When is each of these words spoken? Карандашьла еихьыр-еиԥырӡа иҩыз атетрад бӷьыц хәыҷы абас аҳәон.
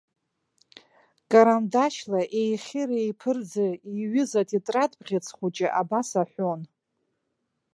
Карандашьла 1.31 2.21
еихьыр-еиԥырӡа 2.41 3.67
иҩыз 3.99 4.31
атетрад 4.41 4.91
бӷьыц 5.01 5.25
хәыҷы 5.35 5.67
абас 5.81 6.09
аҳәон. 6.21 6.61